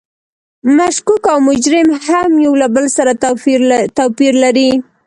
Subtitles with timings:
[0.77, 3.11] مشکوک او مجرم هم یو له بل سره
[4.17, 4.69] توپیر لري.